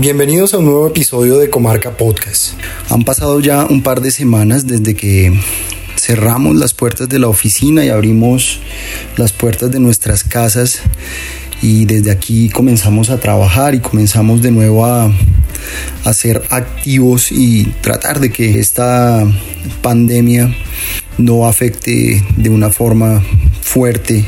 [0.00, 2.54] Bienvenidos a un nuevo episodio de Comarca Podcast.
[2.88, 5.38] Han pasado ya un par de semanas desde que
[5.94, 8.60] cerramos las puertas de la oficina y abrimos
[9.18, 10.80] las puertas de nuestras casas
[11.60, 15.12] y desde aquí comenzamos a trabajar y comenzamos de nuevo a,
[16.04, 19.26] a ser activos y tratar de que esta
[19.82, 20.54] pandemia
[21.18, 23.22] no afecte de una forma
[23.62, 24.24] fuerte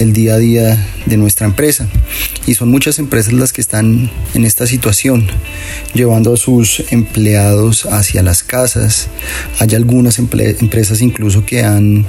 [0.00, 1.88] el día a día de nuestra empresa.
[2.46, 5.28] Y son muchas empresas las que están en esta situación,
[5.94, 9.08] llevando a sus empleados hacia las casas.
[9.60, 12.06] Hay algunas empresas incluso que han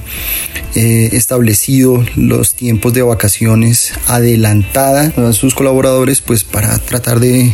[0.73, 7.53] eh, establecido los tiempos de vacaciones adelantada a sus colaboradores pues para tratar de,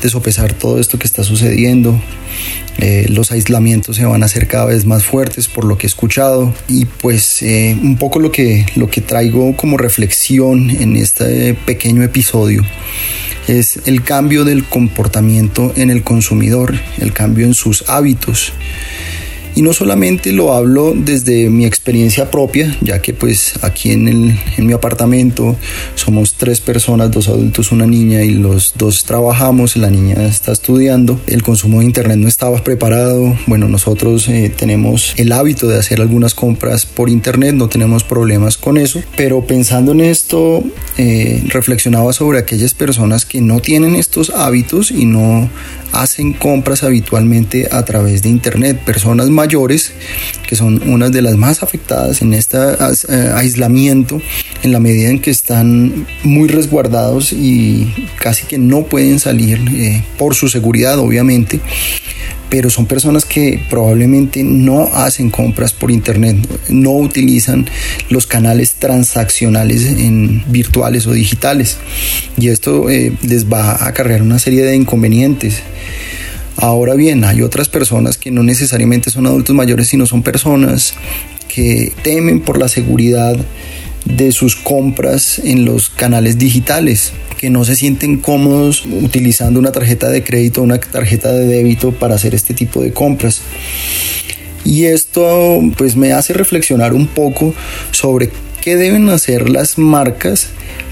[0.00, 2.00] de sopesar todo esto que está sucediendo
[2.78, 5.88] eh, los aislamientos se van a hacer cada vez más fuertes por lo que he
[5.88, 11.52] escuchado y pues eh, un poco lo que, lo que traigo como reflexión en este
[11.52, 12.64] pequeño episodio
[13.48, 18.52] es el cambio del comportamiento en el consumidor, el cambio en sus hábitos.
[19.54, 24.38] Y no solamente lo hablo desde mi experiencia propia, ya que pues aquí en, el,
[24.56, 25.56] en mi apartamento
[25.94, 31.20] somos tres personas, dos adultos, una niña y los dos trabajamos, la niña está estudiando,
[31.26, 36.00] el consumo de internet no estaba preparado, bueno nosotros eh, tenemos el hábito de hacer
[36.00, 40.62] algunas compras por internet, no tenemos problemas con eso, pero pensando en esto
[40.98, 45.48] eh, reflexionaba sobre aquellas personas que no tienen estos hábitos y no
[45.92, 49.92] hacen compras habitualmente a través de internet, personas mayores,
[50.46, 52.58] que son unas de las más afectadas en este
[53.34, 54.20] aislamiento,
[54.62, 60.04] en la medida en que están muy resguardados y casi que no pueden salir eh,
[60.18, 61.60] por su seguridad, obviamente
[62.50, 66.36] pero son personas que probablemente no hacen compras por internet,
[66.68, 67.66] no utilizan
[68.10, 71.78] los canales transaccionales en virtuales o digitales
[72.36, 75.62] y esto eh, les va a acarrear una serie de inconvenientes.
[76.60, 80.92] Ahora bien, hay otras personas que no necesariamente son adultos mayores, sino son personas
[81.48, 83.34] que temen por la seguridad
[84.04, 90.10] de sus compras en los canales digitales, que no se sienten cómodos utilizando una tarjeta
[90.10, 93.40] de crédito o una tarjeta de débito para hacer este tipo de compras.
[94.62, 97.54] Y esto pues me hace reflexionar un poco
[97.90, 98.28] sobre
[98.60, 100.48] qué deben hacer las marcas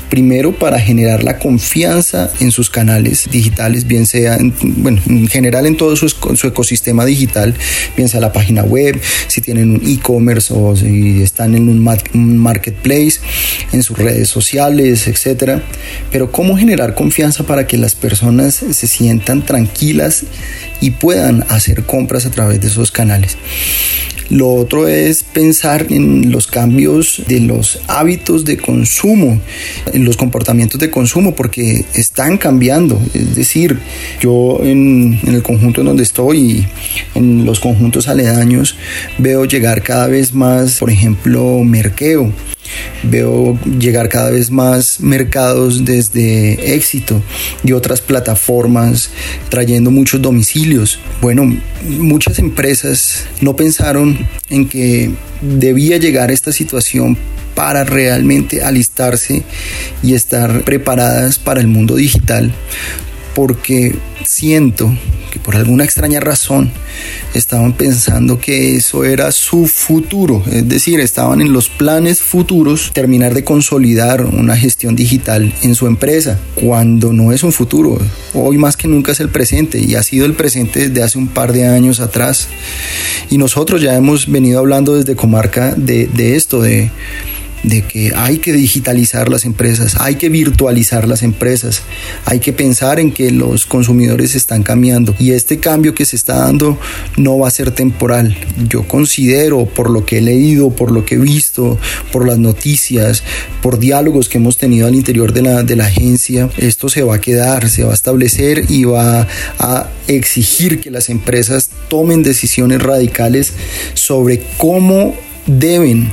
[0.09, 5.67] Primero, para generar la confianza en sus canales digitales, bien sea, en, bueno, en general
[5.67, 7.55] en todo su, su, ecosistema digital,
[7.97, 12.39] bien sea la página web, si tienen un e-commerce o si están en un, un
[12.39, 13.21] marketplace,
[13.73, 15.63] en sus redes sociales, etcétera.
[16.11, 20.25] Pero cómo generar confianza para que las personas se sientan tranquilas
[20.81, 23.37] y puedan hacer compras a través de esos canales.
[24.31, 29.41] Lo otro es pensar en los cambios de los hábitos de consumo,
[29.93, 33.01] en los comportamientos de consumo, porque están cambiando.
[33.15, 33.79] Es decir,
[34.21, 36.67] yo en, el conjunto en donde estoy,
[37.19, 38.77] en los conjuntos aledaños,
[39.19, 42.33] veo llegar cada vez más, por ejemplo, merqueo
[43.03, 47.23] Veo llegar cada vez más mercados desde éxito
[47.63, 49.11] y otras plataformas
[49.49, 50.99] trayendo muchos domicilios.
[51.21, 51.57] Bueno,
[51.89, 54.19] muchas empresas no pensaron
[54.51, 57.17] en que debía llegar esta situación
[57.55, 59.43] para realmente alistarse
[60.03, 62.53] y estar preparadas para el mundo digital
[63.35, 64.93] porque siento
[65.31, 66.71] que por alguna extraña razón
[67.35, 73.35] estaban pensando que eso era su futuro, es decir, estaban en los planes futuros terminar
[73.35, 77.99] de consolidar una gestión digital en su empresa, cuando no es un futuro,
[78.35, 81.29] hoy más que nunca es el presente y ha sido el presente desde hace un
[81.29, 82.49] par de años atrás.
[83.31, 86.91] Y nosotros ya hemos venido hablando desde comarca de, de esto, de
[87.63, 91.83] de que hay que digitalizar las empresas, hay que virtualizar las empresas,
[92.25, 96.37] hay que pensar en que los consumidores están cambiando y este cambio que se está
[96.37, 96.79] dando
[97.17, 98.37] no va a ser temporal.
[98.69, 101.79] Yo considero, por lo que he leído, por lo que he visto,
[102.13, 103.23] por las noticias,
[103.63, 107.17] por diálogos que hemos tenido al interior de la, de la agencia, esto se va
[107.17, 109.27] a quedar, se va a establecer y va
[109.59, 113.53] a exigir que las empresas tomen decisiones radicales
[113.95, 115.15] sobre cómo
[115.47, 116.11] deben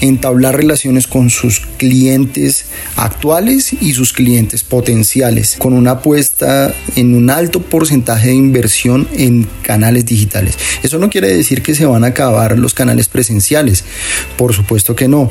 [0.00, 2.66] entablar relaciones con sus clientes
[2.96, 9.46] actuales y sus clientes potenciales, con una apuesta en un alto porcentaje de inversión en
[9.62, 10.58] canales digitales.
[10.82, 13.84] Eso no quiere decir que se van a acabar los canales presenciales,
[14.36, 15.30] por supuesto que no.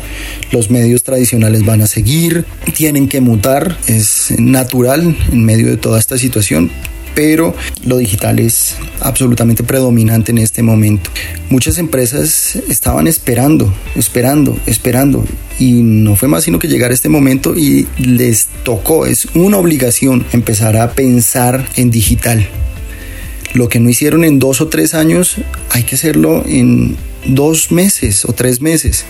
[0.52, 6.00] Los medios tradicionales van a seguir, tienen que mutar, es natural en medio de toda
[6.00, 6.72] esta situación
[7.16, 11.10] pero lo digital es absolutamente predominante en este momento.
[11.50, 15.26] Muchas empresas estaban esperando, esperando, esperando
[15.58, 19.58] y no fue más sino que llegar a este momento y les tocó, es una
[19.58, 22.48] obligación empezar a pensar en digital.
[23.54, 25.38] Lo que no hicieron en dos o tres años,
[25.70, 29.06] hay que hacerlo en dos meses o tres meses.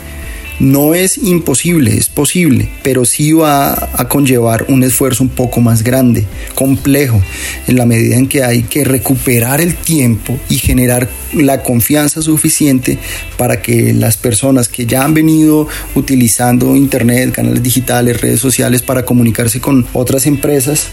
[0.59, 5.83] No es imposible, es posible, pero sí va a conllevar un esfuerzo un poco más
[5.83, 7.21] grande, complejo,
[7.67, 12.97] en la medida en que hay que recuperar el tiempo y generar la confianza suficiente
[13.37, 19.03] para que las personas que ya han venido utilizando Internet, canales digitales, redes sociales para
[19.03, 20.87] comunicarse con otras empresas,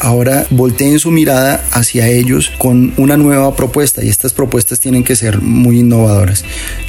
[0.00, 5.16] ahora volteen su mirada hacia ellos con una nueva propuesta y estas propuestas tienen que
[5.16, 6.44] ser muy innovadoras.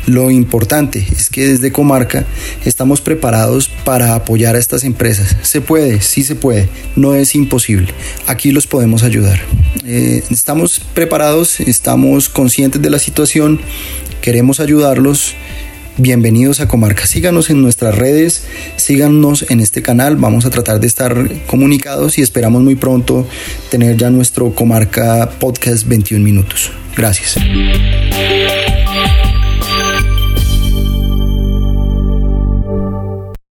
[0.08, 2.26] Lo importante es que desde Comarca
[2.64, 5.36] estamos preparados para apoyar a estas empresas.
[5.42, 7.94] Se puede, sí se puede, no es imposible.
[8.26, 9.38] Aquí los podemos ayudar.
[9.86, 13.60] Eh, estamos preparados, estamos conscientes de la situación,
[14.22, 15.36] queremos ayudarlos
[15.98, 17.06] bienvenidos a Comarca.
[17.06, 18.46] Síganos en nuestras redes,
[18.78, 20.16] síganos en este canal.
[20.16, 23.28] Vamos a tratar de estar comunicados y esperamos muy pronto
[23.70, 26.72] tener ya nuestro Comarca Podcast 21 minutos.
[26.96, 27.36] Gracias.